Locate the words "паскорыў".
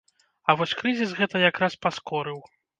1.87-2.45